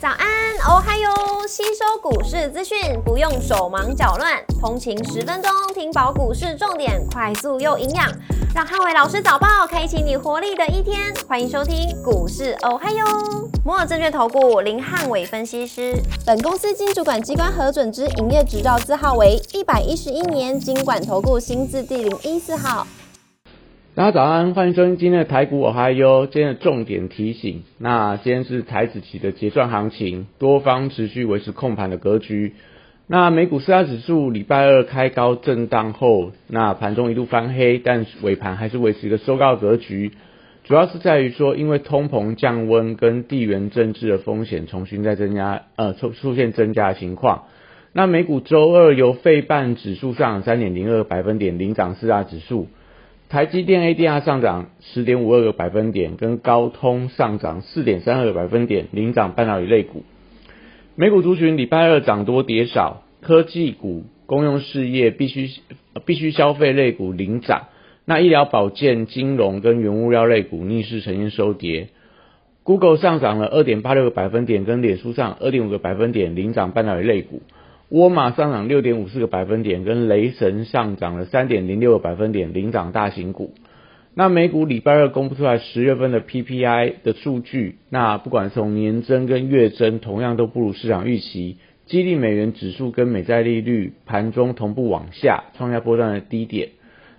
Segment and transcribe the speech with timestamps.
[0.00, 1.10] 早安，哦嗨哟！
[1.48, 8.06] 吸收股市资讯不用手忙脚乱，通勤十分钟听饱股市重点，快速又营养，
[8.54, 11.12] 让汉伟老师早报开启你活力的一天。
[11.26, 13.04] 欢迎收听股市哦嗨哟！
[13.64, 22.86] 摩尔证券投顾林汉伟分析师，本公司经主管机关核准之营业执照字号为一百一十一年经管投顾新字第零一四号。
[23.98, 27.64] 大家早安，欢迎收听今天的台股我还有今天的重点提醒。
[27.78, 32.52] 那今天是台子期的结算行情，多方持续维持控盘的格局。
[33.08, 40.12] 那美股四大指数礼拜二开高震荡后，那盘中一度翻黑，但尾盘还是维持一个收高格局。
[40.62, 47.46] 主要是在于说，因为通膨降温跟地缘政治的风险重新在增加，呃出出现增加的情况。
[47.92, 52.68] 那美股周二由费半指数上三点零二百分点领涨四大指数。
[53.28, 60.02] 台积电 ADR 上涨十点五二个百分点，跟高通上涨四点三二个百分点，领涨半导体类股。
[60.96, 65.50] 美股族群礼拜二涨多跌少，科技股、公用事业、必须
[66.06, 67.66] 必须消费类股领涨，
[68.06, 71.88] 那医疗保健、金融跟原物料类股逆势呈现收跌。
[72.62, 77.42] Google 上涨了二点八六个百分点，跟脸书上二点五个百分点，领涨半导体类股。
[77.90, 83.54] 沃尔玛上涨六点五四个百分点，跟雷神上涨了三点零六个百分点，领涨大型股。
[84.14, 91.56] 那美股礼拜二公布出来十月份的 PPI 的数据，那不管从年增跟月增，同样都不如市场预期。
[91.86, 96.68] 激励美元指数跟美债利率盘中同步往下，创下波段的低点。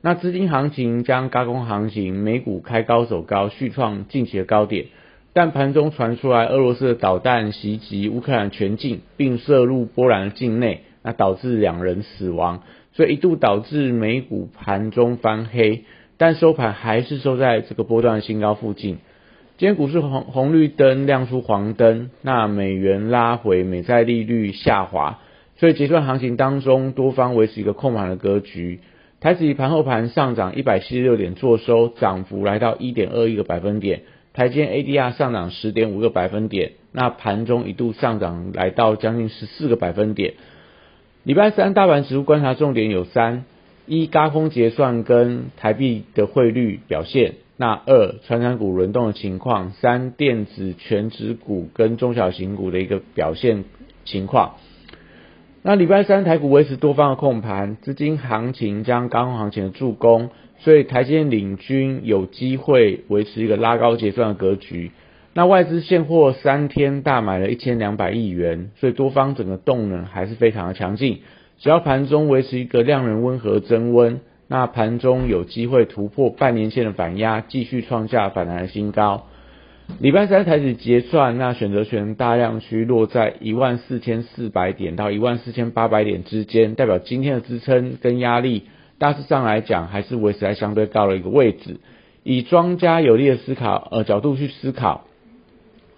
[0.00, 4.86] 那资金行情将高空行情，美股开高走高，续创近期的高点。
[5.34, 15.82] 但盘中传出来俄罗斯的导弹袭击乌克兰全境，并射入波兰境内，那导致两人死亡，所以一度导致美股盘中翻黑，
[16.18, 18.98] 但收盘还是收在这个波段新高附近。
[19.58, 25.18] 今天股市红红绿灯亮出黄灯，那美元拉回，美债利率下滑，
[25.56, 28.78] 所以结算行情当中多方维持一个控盘的格局。
[29.20, 34.02] 台指盘后盘上涨一百七十六点，做收涨幅来到一点二一个百分点。
[34.34, 40.34] 台积 ADR 上涨十点五个百分点，那盘中一度上涨来到将近十四个百分点。
[41.22, 43.44] 礼拜三大盘指数观察重点有三：
[43.86, 53.62] 一、高空结算跟台币的汇率表现；那二、传产股轮动的情况；三、电子全指股跟中小型股的一个表现
[54.04, 54.56] 情况。
[55.66, 60.28] 那礼拜三台股维持多方的控盘，资金行情将高空行情的助攻。
[60.58, 64.90] 所以台积电领军有机会维持一个拉高结算的格局。
[65.32, 71.20] 那外资现货三天大买了一千两百亿元，所以多方整个动能还是非常的强劲。
[71.58, 79.28] 只要盘中维持一个量能温和增温，那盘中有机会突破半年线的反压，继续创下反弹的新高。
[80.00, 88.64] 礼拜三开始结算，那选择权大量区落在一万四千四百点到一万四千八百点之间，代表今天的支撑跟压力。
[88.98, 91.80] 大致上来讲，还是维持在相对高的一个位置。
[92.22, 95.04] 以庄家有利的思考呃角度去思考，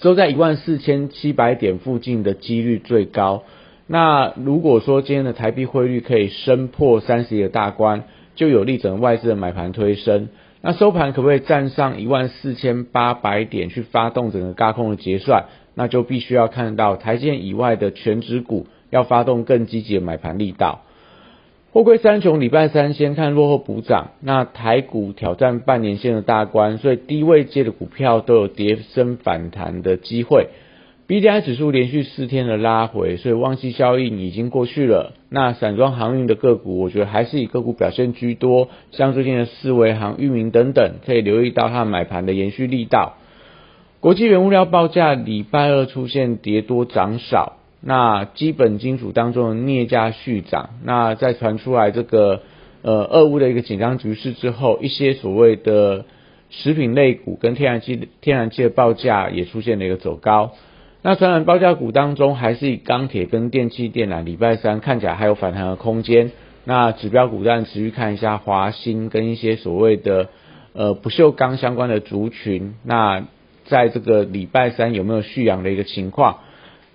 [0.00, 3.42] 收在一万四千七百点附近的几率最高。
[3.88, 8.04] 那如果说今天的台币汇率可以升破三十亿的大关，
[8.36, 10.28] 就有利整个外资的买盘推升。
[10.64, 15.46] 那收盘可不可以站上一万四千八百点去发动整个高空的结算？
[15.74, 20.82] 那就必须要看到台积以外的全指股要发动更积极的买盘力道。
[21.72, 30.48] 货柜三雄礼拜三先看落后补涨，那台股挑战半年线的大关，所以低位界的股票都有跌升反弹的机会。
[31.06, 35.12] B D I 指数连续四天的拉回，所以旺季效应已经过去了。
[35.28, 43.16] 那散装航运的个股，我觉得还是以个股表现居多，像最近的四维航、域名等等，可以留意到它买盘的延续力道。
[44.00, 47.58] 国际原物料报价礼拜二出现跌多涨少。
[47.84, 52.42] 那基本金属当中的镍价续涨，那在传出来这个
[52.82, 56.04] 呃俄乌的一个紧张局势之后，一些所谓的
[56.48, 60.52] 食品类股跟天然气天然气的报价也出现了一个走高。
[61.04, 66.30] 那传染报价股当中，还是以钢铁跟电器电缆，礼拜三看起来还有反弹的空间。
[66.64, 70.28] 那指标股但持续看一下华兴跟一些所谓的
[70.74, 73.26] 呃不锈钢相关的族群，那
[73.64, 76.38] 在这个礼拜三有没有续阳的一个情况？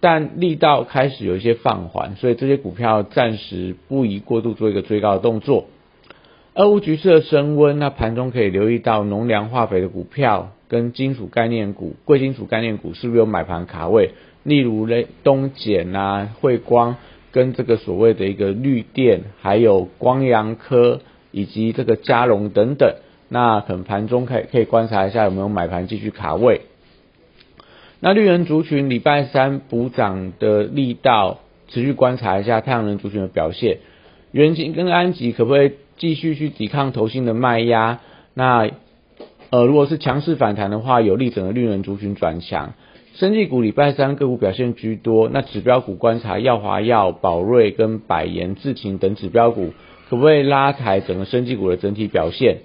[0.00, 5.66] 但力道开始有一些放缓，所以这些股票暂时不宜过度做一个追高的动作。
[6.54, 14.12] 俄乌局势的升温，那盘中可以留意到农粮化肥的股票跟金属概念股、贵金属概念股是不是有买盘卡位？
[14.44, 16.96] 例如嘞东碱啊、汇光
[17.32, 21.00] 跟这个所谓的一个绿电，还有光阳科
[21.32, 22.94] 以及这个嘉荣等等，
[23.28, 26.62] 那可能盘中可以可以观察一下有没有买盘继续卡位。
[27.98, 33.78] 那绿人族群礼拜三补涨的力道，持续观察一下太阳能族群的表现。
[34.32, 38.00] 元晶跟安吉可不可以继续去抵抗头新的卖压？
[38.32, 38.70] 那
[39.50, 42.74] 呃，如果是强势反弹的话，有利整个绿人族群转强。
[43.14, 49.72] 生技股礼拜三个股表现居多，那指标股观察耀华药、宝瑞跟百研、智勤等指标股，
[50.08, 52.58] 可不可以拉抬整个生技股的整体表现？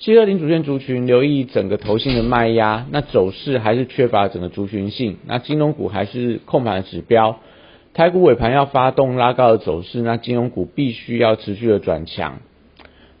[0.00, 5.18] 七二零主线族群留意整个头性的卖压，那走势还是缺乏整个族群性。
[5.26, 7.38] 那金融股还是控盘的指标，
[7.94, 12.40] 台股尾盘要发动拉高的走势，那金融股必须要持续的转强。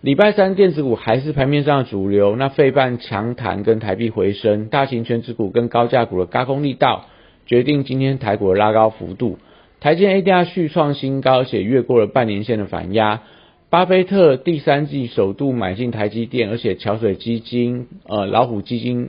[0.04, 7.06] 礼拜三电子股还是盘面上的主流，那费半强弹跟台币回升，大型全指股跟高价股的高空力道，
[7.46, 9.38] 决定今天台股的拉高幅度。
[9.80, 13.22] 台积 ADR 续创新高，且越过了半年线的反压。
[13.70, 19.08] 巴菲特第三季首度买进台积电，而且桥水基金、呃老虎基金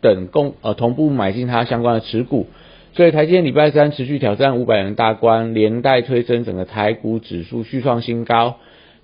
[0.00, 2.46] 等共呃同步买进它相关的持股，
[2.92, 8.58] 所以台积电礼拜三持续挑战五百元大关，连带推升整个台股指数续创新高。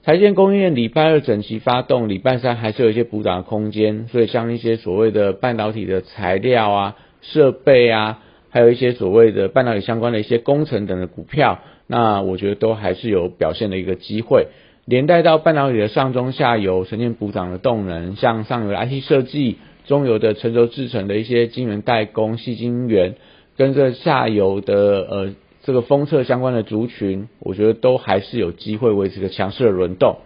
[0.07, 11.59] 台积电供应链礼拜二整齐发动，礼拜三还是有一些补涨的空间，所以像一些所谓的半导体的材料啊、设备啊，还有一些所谓的半导体相关的一些工程等的股票。
[11.89, 14.47] 那我觉得都还是有表现的一个机会，
[14.85, 19.57] 连带到半导体的上中下游呈现补涨的动能，像上游的 IC 设计、
[19.87, 23.17] 中游的成熟制成的一些晶圆代工、细晶圆，
[23.57, 25.31] 跟着下游的呃
[25.67, 30.19] 这个封测相关的族群，我觉得都还是有机会维持个强势的轮动。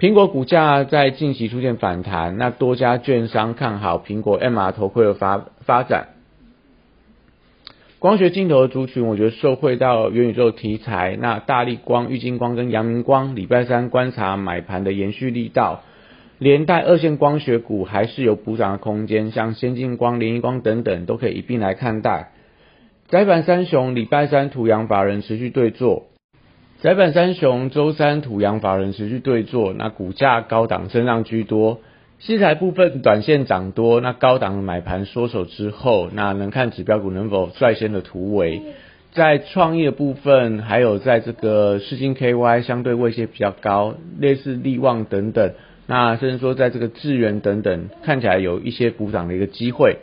[0.00, 6.08] 苹果股价在近期出现反弹，那多家券商看好苹果 MR 头盔的发发展。
[8.00, 11.16] 光学镜头的族群，我觉得受惠到元宇宙题材。
[11.20, 15.84] 那大力光、玉晶光跟阳明光，礼拜三观察买盘的延续力道，
[16.38, 22.32] 连带二线光学股还是有补涨的空间，像先进光、联一光等等都可以一并来看待。
[23.12, 26.04] 窄板三雄礼拜三土洋法人持续对坐，
[26.80, 31.80] 窄板三雄周三土洋法人持续对坐，那股价高档升浪居多。
[32.20, 38.62] 西材部分短线涨多，那高档买盘缩手之后，那能看指标股能否率先的突围。
[39.12, 45.52] 在创业部分，还有在这个世金 KY 相对位阶比较高，类似利旺等等，
[45.86, 49.98] 那甚至说在这个智源等等，看起来有一些补涨的一个机会。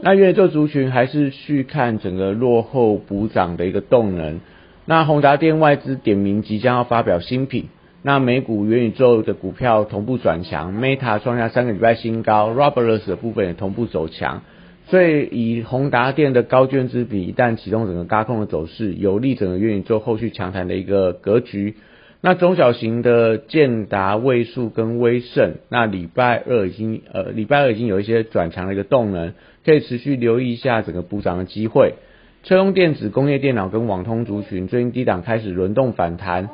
[0.00, 4.40] 那元宇宙族群还是去看整个落后补涨的一个动能。
[4.84, 7.68] 那宏达电外资点名即将要发表新品。
[8.02, 14.42] 那美股元宇宙的股票同步转强，Meta 创下三个礼拜新高，Roblox 的部分也同步走强，
[14.86, 21.74] 所以以宏达电的高券资比，一旦启动整个高空的走势，有利整个元宇宙后续强弹的一个格局。
[22.20, 29.34] 那中小型的建达、位数跟威盛，那礼拜二已经呃礼拜二已经有一些转强的一个动能，
[29.64, 31.94] 可以持续留意一下整个补涨的机会。
[32.42, 36.48] 车用电子、工业电脑跟网通族群最近低档开始轮动反弹。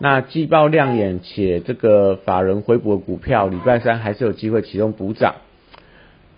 [0.00, 5.34] 那季报亮眼且这个法人回补的股票，礼拜三还是有机会启动补涨。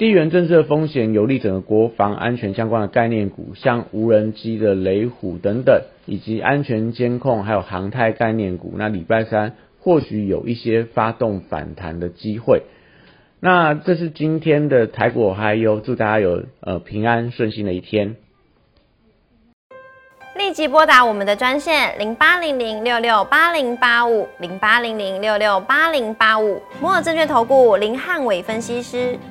[0.01, 12.63] 地缘政治的风险有利整个国防安全相关的概念股，像无人机的雷虎等等，以及安全监控还有航太概念股，那礼拜三或许有一些发动反弹的机会。
[13.41, 18.17] 那这是今天的台股还有祝大家有呃平安顺心的一天。
[20.35, 29.19] 立即拨打我们的专线零八零零六六八零八五零八零零六六八零八五摩尔证券投顾林汉伟分析师。